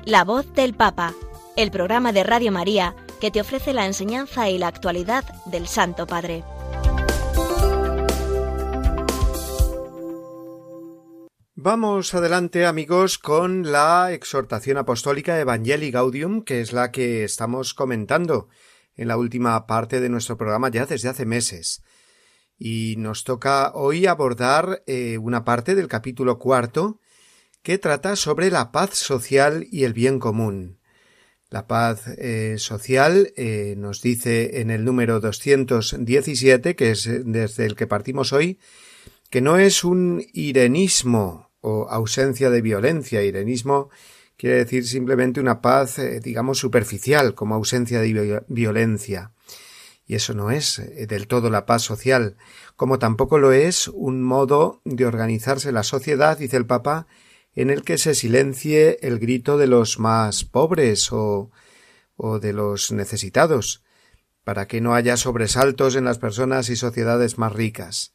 [0.04, 1.12] La voz del Papa,
[1.58, 6.06] el programa de Radio María que te ofrece la enseñanza y la actualidad del Santo
[6.06, 6.44] Padre.
[11.56, 18.48] Vamos adelante amigos con la exhortación apostólica Evangelii Gaudium, que es la que estamos comentando
[18.94, 21.82] en la última parte de nuestro programa ya desde hace meses.
[22.56, 27.00] Y nos toca hoy abordar eh, una parte del capítulo cuarto
[27.62, 30.77] que trata sobre la paz social y el bien común.
[31.50, 37.74] La paz eh, social eh, nos dice en el número 217, que es desde el
[37.74, 38.58] que partimos hoy,
[39.30, 43.22] que no es un irenismo o ausencia de violencia.
[43.22, 43.88] Irenismo
[44.36, 49.32] quiere decir simplemente una paz, eh, digamos, superficial, como ausencia de violencia.
[50.06, 52.36] Y eso no es del todo la paz social,
[52.76, 57.06] como tampoco lo es un modo de organizarse la sociedad, dice el Papa,
[57.58, 61.50] en el que se silencie el grito de los más pobres o,
[62.16, 63.82] o de los necesitados,
[64.44, 68.14] para que no haya sobresaltos en las personas y sociedades más ricas.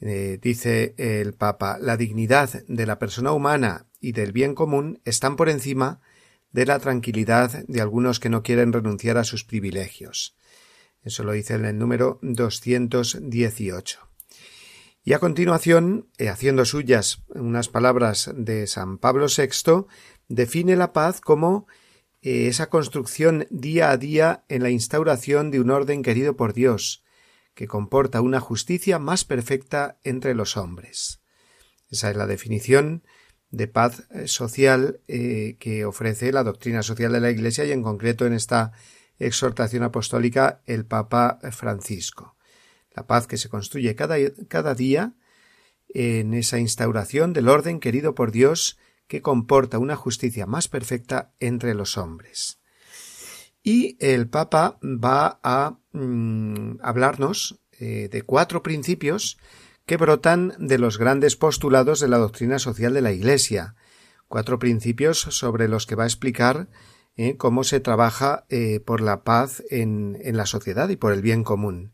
[0.00, 5.36] Eh, dice el Papa, la dignidad de la persona humana y del bien común están
[5.36, 6.02] por encima
[6.52, 10.36] de la tranquilidad de algunos que no quieren renunciar a sus privilegios.
[11.02, 14.09] Eso lo dice en el número 218.
[15.02, 19.86] Y a continuación, eh, haciendo suyas unas palabras de San Pablo VI,
[20.28, 21.66] define la paz como
[22.20, 27.02] eh, esa construcción día a día en la instauración de un orden querido por Dios,
[27.54, 31.22] que comporta una justicia más perfecta entre los hombres.
[31.88, 33.02] Esa es la definición
[33.50, 38.26] de paz eh, social que ofrece la doctrina social de la Iglesia y en concreto
[38.26, 38.72] en esta
[39.18, 42.36] exhortación apostólica el Papa Francisco
[42.94, 45.14] la paz que se construye cada, día
[45.88, 51.74] en esa instauración del orden querido por Dios que comporta una justicia más perfecta entre
[51.74, 52.60] los hombres.
[53.62, 59.38] Y el Papa va a mm, hablarnos eh, de cuatro principios
[59.84, 63.74] que brotan de los grandes postulados de la doctrina social de la Iglesia,
[64.28, 66.68] cuatro principios sobre los que va a explicar
[67.16, 71.42] eh, cómo se trabaja eh, por la paz en la sociedad y por el bien
[71.42, 71.92] común.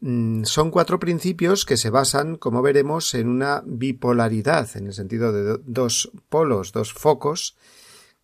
[0.00, 5.32] Mm, son cuatro principios que se basan, como veremos, en una bipolaridad, en el sentido
[5.32, 7.56] de dos polos, dos focos,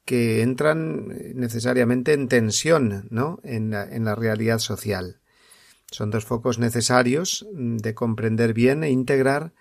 [0.05, 3.41] que entran eh, necesariamente en tensión, ¿no?
[3.43, 5.21] En la, realidad social.
[5.91, 9.53] Son dos focos necesarios mm, de comprender bien e integrar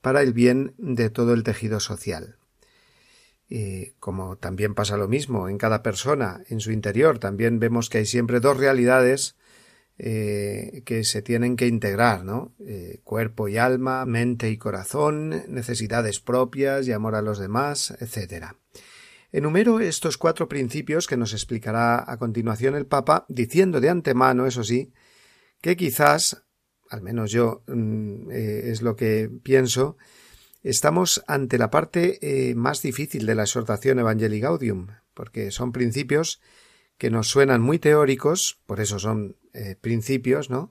[0.00, 2.36] para el bien de todo el tejido social.
[3.50, 7.98] Eh, como también pasa lo mismo en cada persona, en su interior, también vemos que
[7.98, 9.36] hay siempre dos realidades
[10.02, 12.54] eh, que se tienen que integrar, ¿no?
[12.66, 18.46] Eh, cuerpo y alma, mente y corazón, necesidades propias y amor a los demás, etc.
[19.30, 24.64] Enumero estos cuatro principios que nos explicará a continuación el Papa, diciendo de antemano, eso
[24.64, 24.90] sí,
[25.60, 26.44] que quizás,
[26.88, 29.98] al menos yo mm, eh, es lo que pienso,
[30.62, 36.40] estamos ante la parte más difícil de la exhortación Evangelii Gaudium, porque son principios
[37.00, 40.70] que nos suenan muy teóricos, por eso son eh, principios, ¿no?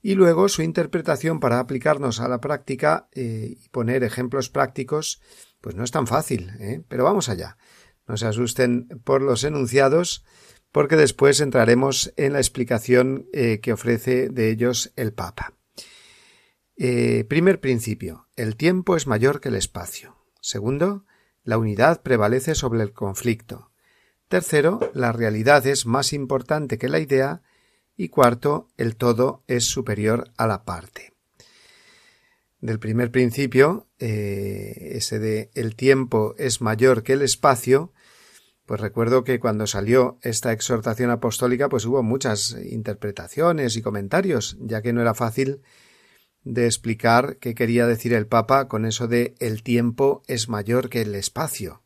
[0.00, 5.20] Y luego su interpretación para aplicarnos a la práctica eh, y poner ejemplos prácticos,
[5.60, 6.84] pues no es tan fácil, ¿eh?
[6.86, 7.58] pero vamos allá.
[8.06, 10.24] No se asusten por los enunciados,
[10.70, 15.54] porque después entraremos en la explicación que ofrece de ellos el Papa.
[16.76, 18.28] primer principio.
[18.36, 20.16] El tiempo es mayor que el espacio.
[20.40, 21.04] Segundo,
[21.42, 23.67] la unidad prevalece sobre el conflicto.
[24.28, 27.40] Tercero, la realidad es más importante que la idea
[27.96, 31.14] y cuarto, el todo es superior a la parte.
[32.60, 37.94] Del primer principio, eh, ese de el tiempo es mayor que el espacio,
[38.66, 44.82] pues recuerdo que cuando salió esta exhortación apostólica, pues hubo muchas interpretaciones y comentarios, ya
[44.82, 45.62] que no era fácil
[46.44, 51.00] de explicar qué quería decir el Papa con eso de el tiempo es mayor que
[51.00, 51.82] el espacio.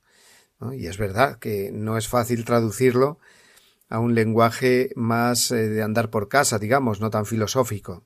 [0.72, 3.18] Y es verdad que no es fácil traducirlo
[3.88, 8.04] a un lenguaje más eh, de andar por casa, digamos, no tan filosófico.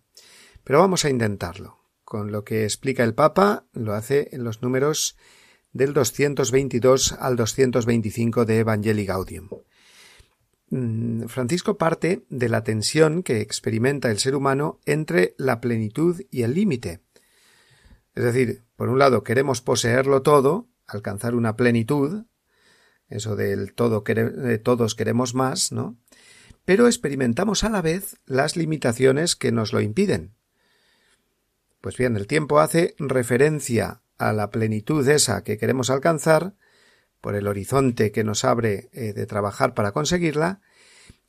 [0.64, 1.78] Pero vamos a intentarlo.
[2.04, 5.16] Con lo que explica el Papa, lo hace en los números
[5.72, 9.48] del 222 al 225 de Evangelii Gaudium.
[10.70, 16.42] Mm, Francisco parte de la tensión que experimenta el ser humano entre la plenitud y
[16.42, 17.00] el límite.
[18.14, 22.24] Es decir, por un lado queremos poseerlo todo, alcanzar una plenitud,
[23.08, 25.96] eso del todo de todos queremos más, ¿no?
[26.64, 30.34] Pero experimentamos a la vez las limitaciones que nos lo impiden.
[31.80, 36.54] Pues bien, el tiempo hace referencia a la plenitud esa que queremos alcanzar,
[37.20, 40.60] por el horizonte que nos abre eh, de trabajar para conseguirla,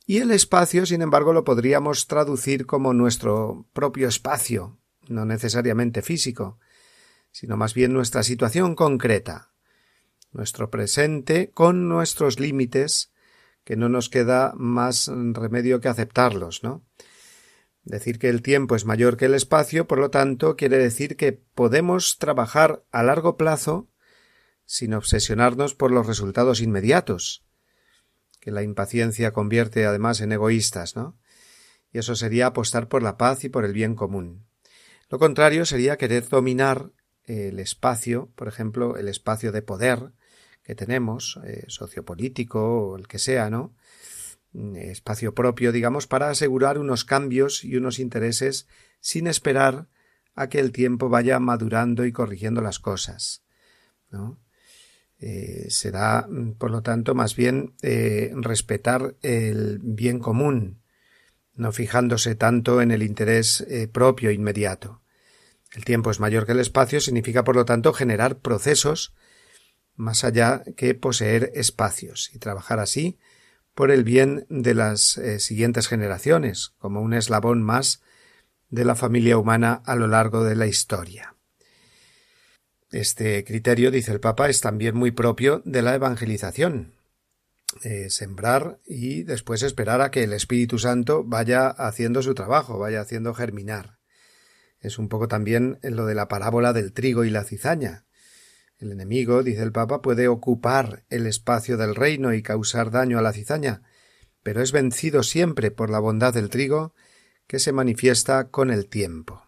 [0.06, 6.58] y el espacio, sin embargo, lo podríamos traducir como nuestro propio espacio, no necesariamente físico,
[7.30, 9.47] sino más bien nuestra situación concreta,
[10.32, 13.12] nuestro presente con nuestros límites,
[13.64, 16.84] que no nos queda más remedio que aceptarlos, ¿no?
[17.84, 21.32] Decir que el tiempo es mayor que el espacio, por lo tanto, quiere decir que
[21.32, 23.88] podemos trabajar a largo plazo
[24.64, 27.46] sin obsesionarnos por los resultados inmediatos,
[28.40, 31.18] que la impaciencia convierte además en egoístas, ¿no?
[31.90, 34.46] Y eso sería apostar por la paz y por el bien común.
[35.08, 36.92] Lo contrario sería querer dominar
[37.24, 40.12] el espacio, por ejemplo, el espacio de poder
[40.68, 43.74] que tenemos, eh, sociopolítico o el que sea, ¿no?
[44.52, 48.68] Mm, espacio propio, digamos, para asegurar unos cambios y unos intereses
[49.00, 49.88] sin esperar
[50.34, 53.42] a que el tiempo vaya madurando y corrigiendo las cosas,
[54.10, 54.38] ¿no?
[55.18, 60.82] Eh, será, mm, por lo tanto, más bien eh, respetar el bien común,
[61.54, 65.00] no fijándose tanto en el interés eh, propio inmediato.
[65.74, 69.14] El tiempo es mayor que el espacio significa, por lo tanto, generar procesos
[69.98, 73.18] más allá que poseer espacios y trabajar así
[73.74, 78.02] por el bien de las siguientes generaciones, como un eslabón más
[78.70, 81.34] de la familia humana a lo largo de la historia.
[82.90, 86.94] Este criterio, dice el Papa, es también muy propio de la evangelización.
[87.82, 93.02] Eh, sembrar y después esperar a que el Espíritu Santo vaya haciendo su trabajo, vaya
[93.02, 93.98] haciendo germinar.
[94.80, 98.06] Es un poco también lo de la parábola del trigo y la cizaña.
[98.78, 103.22] El enemigo, dice el Papa, puede ocupar el espacio del reino y causar daño a
[103.22, 103.82] la cizaña,
[104.42, 106.94] pero es vencido siempre por la bondad del trigo
[107.48, 109.42] que se manifiesta con el tiempo.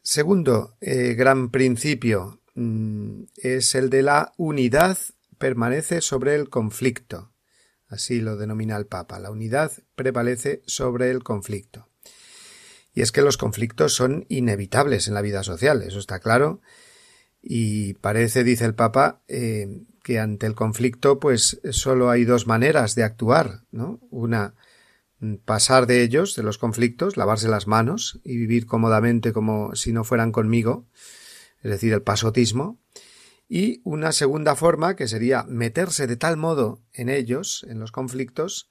[0.00, 4.96] Segundo eh, gran principio mm, es el de la unidad
[5.36, 7.32] permanece sobre el conflicto.
[7.86, 9.18] Así lo denomina el Papa.
[9.18, 11.88] La unidad prevalece sobre el conflicto.
[12.94, 16.60] Y es que los conflictos son inevitables en la vida social, eso está claro.
[17.50, 22.94] Y parece, dice el Papa, eh, que ante el conflicto, pues solo hay dos maneras
[22.94, 24.00] de actuar, ¿no?
[24.10, 24.52] Una
[25.46, 30.04] pasar de ellos, de los conflictos, lavarse las manos y vivir cómodamente como si no
[30.04, 30.84] fueran conmigo,
[31.62, 32.78] es decir, el pasotismo,
[33.48, 38.68] y una segunda forma que sería meterse de tal modo en ellos, en los conflictos,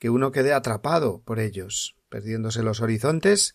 [0.00, 3.54] que uno quede atrapado por ellos, perdiéndose los horizontes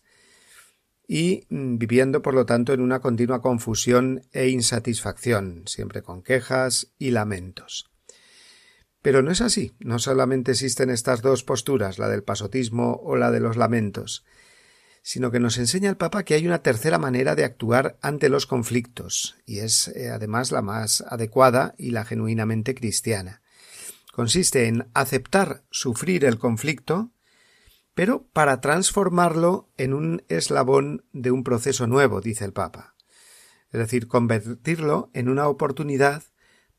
[1.06, 6.92] y mm, viviendo, por lo tanto, en una continua confusión e insatisfacción, siempre con quejas
[6.98, 7.90] y lamentos.
[9.02, 9.72] Pero no es así.
[9.80, 14.24] No solamente existen estas dos posturas, la del pasotismo o la de los lamentos,
[15.02, 18.46] sino que nos enseña el Papa que hay una tercera manera de actuar ante los
[18.46, 23.42] conflictos, y es eh, además la más adecuada y la genuinamente cristiana.
[24.10, 27.10] Consiste en aceptar sufrir el conflicto,
[27.94, 32.94] pero para transformarlo en un eslabón de un proceso nuevo, dice el Papa.
[33.70, 36.22] Es decir, convertirlo en una oportunidad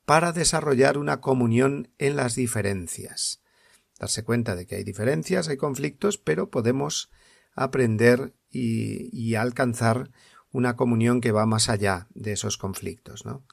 [0.06, 3.42] para desarrollar una comunión en las diferencias.
[4.00, 7.10] Darse cuenta de que hay diferencias, hay conflictos, pero podemos
[7.56, 10.12] aprender y, alcanzar
[10.52, 13.44] una comunión que va más allá de esos conflictos, ¿no?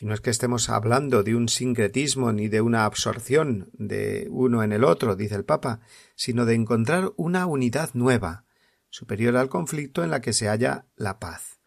[0.00, 4.62] Y no es que estemos hablando de un sincretismo ni de una absorción de uno
[4.62, 5.80] en el otro, dice el Papa,
[6.14, 8.44] sino de encontrar una unidad nueva,
[8.90, 11.58] superior al conflicto en la que se halla la paz.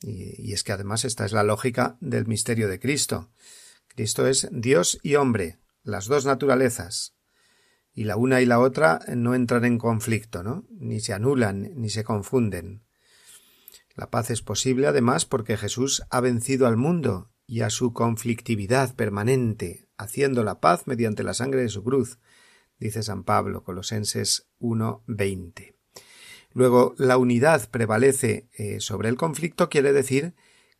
[0.00, 3.30] Y, es que además esta es la lógica del misterio de Cristo.
[3.88, 7.16] Cristo es Dios y hombre, las dos naturalezas,
[7.92, 10.66] y la una y la otra no entran en conflicto, ¿no?
[10.70, 12.83] Ni se anulan, ni se confunden.
[13.94, 18.94] La paz es posible además porque Jesús ha vencido al mundo y a su conflictividad
[18.96, 22.18] permanente, haciendo la paz mediante la sangre de su cruz,
[22.78, 25.74] dice San Pablo, Colosenses 1.20.
[26.52, 30.34] Luego, la unidad prevalece eh, sobre el conflicto quiere decir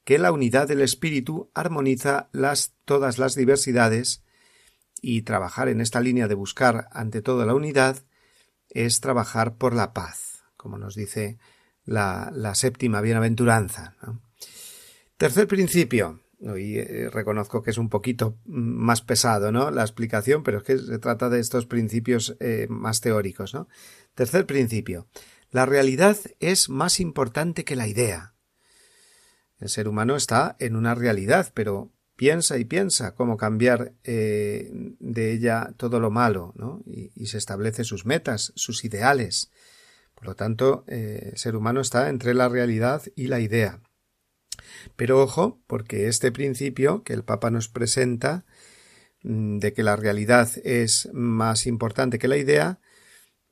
[0.04, 4.22] que la unidad del espíritu armoniza las, todas las diversidades
[5.00, 8.04] y trabajar en esta línea de buscar ante todo la unidad
[8.70, 11.38] es trabajar por la paz, como nos dice
[11.84, 13.94] la, séptima bienaventuranza.
[15.16, 19.50] Tercer principio, y eh, reconozco que es un poquito más pesado.
[19.70, 23.68] La explicación, pero es que se trata de estos principios eh, más teóricos, ¿no?
[24.14, 25.06] Tercer principio.
[25.50, 28.34] La realidad es más importante que la idea.
[29.60, 35.32] El ser humano está en una realidad, pero piensa y piensa cómo cambiar eh, de
[35.32, 36.82] ella todo lo malo, ¿no?
[36.86, 39.50] Y, se establece sus metas, sus ideales.
[40.24, 43.82] Por lo tanto, eh, el ser humano está entre la realidad y la idea.
[44.96, 48.46] Pero ojo, porque este principio que el Papa nos presenta
[49.22, 52.80] mm, de que la realidad es más importante que la idea,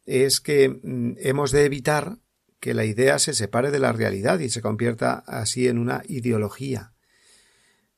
[0.07, 2.21] es que mm, hemos de evitar
[2.59, 6.95] que la idea se separe de la realidad y se convierta así en una ideología.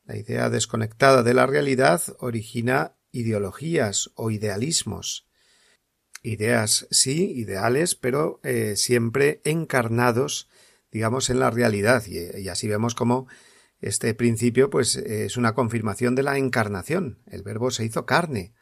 [0.02, 5.28] La idea desconectada de la realidad origina ideologías o idealismos.
[6.26, 10.48] Ideas sí, ideales, pero eh, siempre encarnados,
[10.90, 12.02] digamos, en la realidad.
[12.06, 13.26] Y, así vemos cómo
[13.82, 17.18] este principio, pues, es una confirmación de la encarnación.
[17.26, 18.54] El verbo se hizo carne,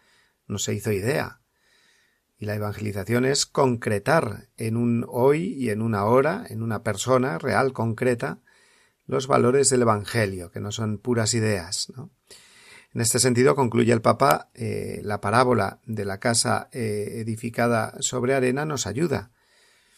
[0.48, 1.40] no se hizo idea.
[2.36, 7.38] Y la evangelización es concretar en un hoy y en una hora, en una persona
[7.38, 8.40] real, concreta,
[9.06, 11.92] los valores del Evangelio, que no son puras ideas.
[12.94, 18.34] En este sentido concluye el Papa eh, la parábola de la casa eh, edificada sobre
[18.34, 19.30] arena nos ayuda.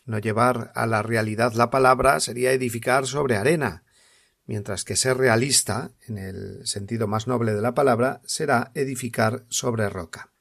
[0.06, 3.84] No llevar a la realidad la palabra sería edificar sobre arena,
[4.46, 9.88] mientras que ser realista, en el sentido más noble de la palabra, será edificar sobre
[9.88, 10.32] roca.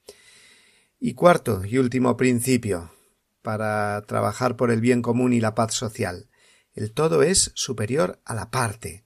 [0.99, 2.91] Y cuarto y último principio
[3.41, 6.29] para trabajar por el bien común y la paz social.
[6.73, 9.02] El todo es superior a la parte.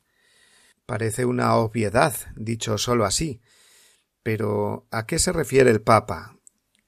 [0.88, 3.42] Parece una obviedad, dicho sólo así.
[4.24, 6.40] Pero ¿a qué se refiere el Papa?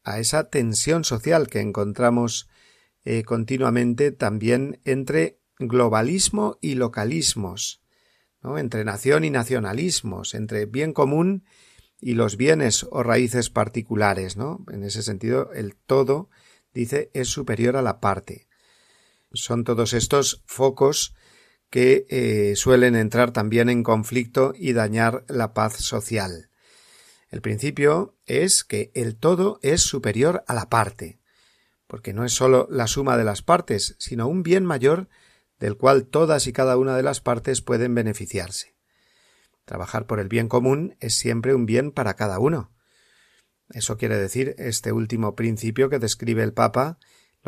[0.06, 2.48] A esa tensión social que encontramos
[3.04, 7.82] eh, continuamente también entre globalismo y localismos,
[8.42, 8.58] ¿no?
[8.58, 11.44] entre nación y nacionalismos, entre bien común
[12.00, 14.64] y los bienes o raíces particulares, ¿no?
[14.72, 16.30] En ese sentido, el todo,
[16.74, 18.48] dice, es superior a la parte.
[19.34, 21.14] Son todos estos focos
[21.70, 26.50] que eh, suelen entrar también en conflicto y dañar la paz social.
[27.30, 31.20] El principio es que el todo es superior a la parte,
[31.86, 35.10] porque no es sólo la suma de las partes, sino un bien mayor
[35.60, 38.76] del cual todas y cada una de las partes pueden beneficiarse.
[39.66, 42.72] Trabajar por el bien común es siempre un bien para cada uno.
[43.70, 46.98] Eso quiere decir este último principio que describe el Papa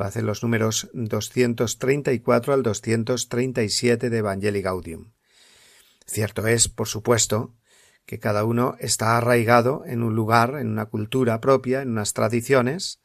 [0.01, 5.11] lo hacen los números 234 al 237 de Evangelii Gaudium.
[6.07, 7.53] Cierto es, por supuesto,
[8.07, 12.99] que cada uno está arraigado en un lugar, en una cultura propia, en unas tradiciones,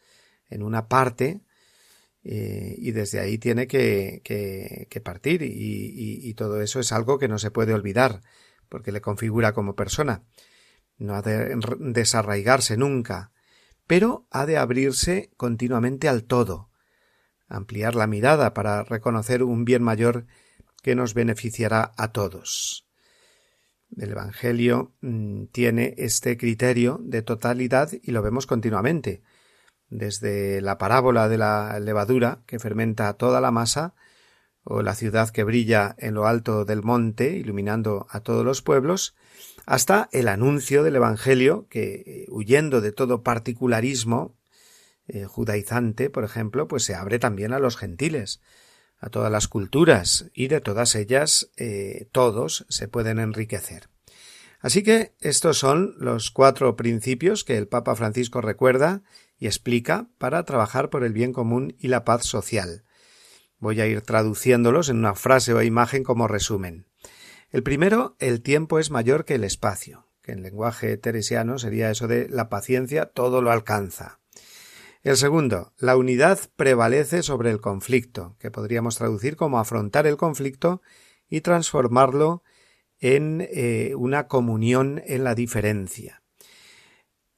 [0.49, 1.42] en una parte,
[2.24, 4.22] eh, y desde ahí tiene que,
[5.05, 8.22] partir, y, todo eso es algo que no se puede olvidar,
[8.70, 10.22] porque le configura como persona.
[10.97, 13.32] No ha de desarraigarse nunca,
[13.86, 16.70] pero ha de abrirse continuamente al todo,
[17.49, 20.26] ampliar la mirada para reconocer un bien mayor
[20.82, 22.86] que nos beneficiará a todos.
[23.97, 29.22] El Evangelio mm, tiene este criterio de totalidad y lo vemos continuamente,
[29.88, 33.94] desde la parábola de la levadura que fermenta toda la masa,
[34.68, 39.14] o la ciudad que brilla en lo alto del monte, iluminando a todos los pueblos,
[39.64, 44.34] hasta el anuncio del Evangelio que, eh, huyendo de todo particularismo,
[45.09, 48.40] eh, judaizante, por ejemplo, pues se abre también a los gentiles,
[48.98, 53.88] a todas las culturas, y de todas ellas eh, todos se pueden enriquecer.
[54.61, 59.02] Así que estos son los cuatro principios que el Papa Francisco recuerda
[59.38, 62.84] y explica para trabajar por el bien común y la paz social.
[63.59, 66.86] Voy a ir traduciéndolos en una frase o imagen como resumen.
[67.50, 72.09] El primero, el tiempo es mayor que el espacio, que en lenguaje teresiano sería eso
[72.09, 74.18] de la paciencia todo lo alcanza.
[75.03, 80.82] El segundo, la unidad prevalece sobre el conflicto, que podríamos traducir como afrontar el conflicto
[81.28, 82.42] y transformarlo
[82.99, 86.22] en eh, una comunión en la diferencia.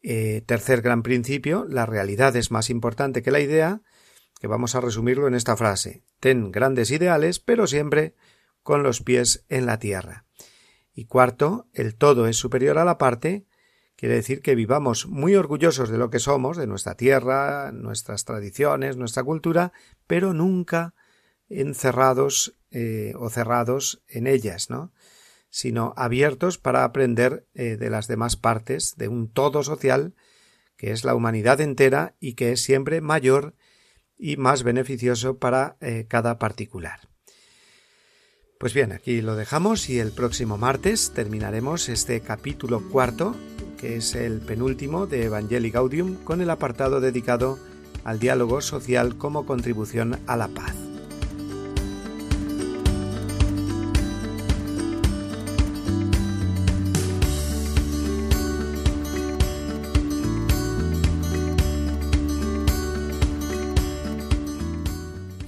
[0.03, 3.83] Eh, tercer gran principio, la realidad es más importante que la idea,
[4.41, 6.05] que vamos a resumirlo en esta frase.
[6.21, 8.15] Ten grandes ideales, pero siempre
[8.63, 10.27] con los pies en la tierra.
[10.95, 13.47] Y cuarto, el todo es superior a la parte,
[13.99, 18.97] Quiere decir que vivamos muy orgullosos de lo que somos, de nuestra tierra, nuestras tradiciones,
[18.97, 19.73] nuestra cultura,
[20.07, 20.95] pero nunca
[21.49, 24.93] encerrados eh, o cerrados en ellas, ¿no?
[25.51, 30.15] sino abiertos para aprender eh, de las demás partes de un todo social
[30.77, 33.57] que es la humanidad entera y que es siempre mayor
[34.17, 37.01] y más beneficioso para eh, cada particular.
[38.61, 43.35] Pues bien, aquí lo dejamos y el próximo martes terminaremos este capítulo cuarto
[43.79, 47.59] que es el penúltimo de Evangelii Gaudium con el apartado dedicado
[48.05, 50.75] al diálogo social como contribución a la paz.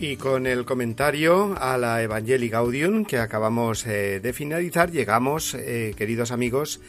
[0.03, 5.95] Y con el comentario a la Evangelii Gaudium que acabamos eh, de finalizar, llegamos, eh,
[5.97, 6.81] queridos amigos,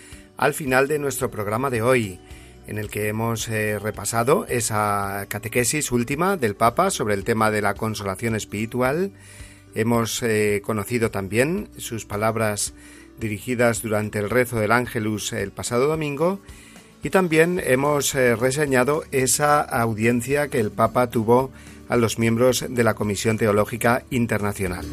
[0.42, 2.20] al final de nuestro programa de hoy,
[2.66, 7.62] en el que hemos eh, repasado esa catequesis última del Papa sobre el tema de
[7.62, 9.12] la consolación espiritual.
[9.76, 10.24] Hemos
[10.64, 12.74] conocido también sus palabras
[13.20, 16.42] dirigidas durante el rezo del Ángelus el pasado domingo
[17.04, 21.52] y también hemos reseñado esa audiencia que el Papa tuvo
[21.88, 24.86] a los miembros de la Comisión Teológica Internacional.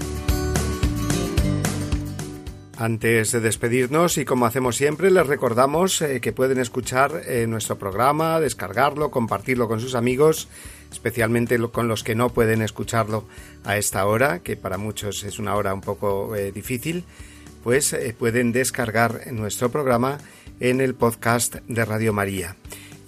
[2.81, 7.77] Antes de despedirnos y como hacemos siempre, les recordamos eh, que pueden escuchar eh, nuestro
[7.77, 10.47] programa, descargarlo, compartirlo con sus amigos,
[10.93, 13.25] especialmente con los que no pueden escucharlo
[13.65, 17.03] a esta hora, que para muchos es una hora un poco eh, difícil,
[17.65, 20.19] pues pueden descargar nuestro programa
[20.61, 22.55] en el podcast de Radio María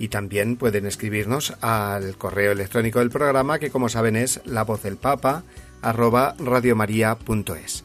[0.01, 4.83] y también pueden escribirnos al correo electrónico del programa que como saben es la voz
[4.83, 5.45] del papa
[5.81, 7.85] arroba radiomaria.es.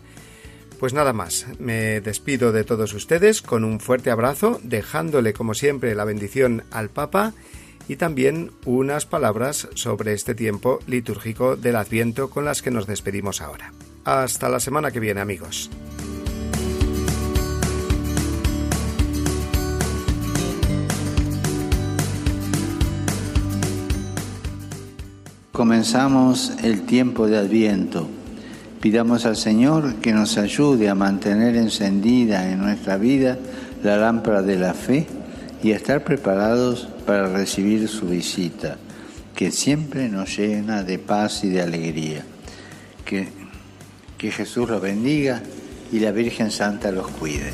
[0.86, 5.96] Pues nada más, me despido de todos ustedes con un fuerte abrazo, dejándole como siempre
[5.96, 7.34] la bendición al Papa
[7.88, 13.42] y también unas palabras sobre este tiempo litúrgico del Adviento con las que nos despedimos
[13.42, 13.74] ahora.
[14.04, 15.72] Hasta la semana que viene amigos.
[25.52, 28.08] Comenzamos el tiempo de Adviento.
[28.86, 33.36] Pidamos al Señor que nos ayude a mantener encendida en nuestra vida
[33.82, 35.08] la lámpara de la fe
[35.64, 38.78] y a estar preparados para recibir su visita,
[39.34, 42.24] que siempre nos llena de paz y de alegría.
[43.04, 43.28] Que,
[44.20, 45.42] que Jesús los bendiga
[45.92, 47.54] y la Virgen Santa los cuide.